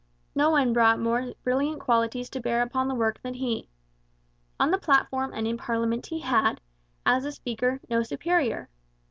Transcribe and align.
No 0.33 0.49
one 0.49 0.73
brought 0.73 0.97
more 0.99 1.31
brilliant 1.43 1.79
qualities 1.79 2.27
to 2.31 2.39
bear 2.41 2.63
upon 2.63 2.87
the 2.87 2.95
work 2.95 3.21
than 3.21 3.35
he. 3.35 3.69
On 4.59 4.71
the 4.71 4.79
platform 4.79 5.31
and 5.31 5.45
in 5.47 5.57
parliament 5.57 6.07
he 6.07 6.21
had, 6.21 6.59
as 7.05 7.23
a 7.23 7.31
speaker, 7.31 7.79
no 7.87 8.01
superior. 8.01 8.67